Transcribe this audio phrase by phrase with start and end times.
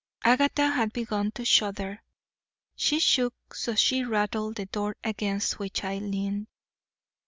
[0.23, 2.01] Agatha had begun to shudder.
[2.75, 6.47] She shook so she rattled the door against which I leaned.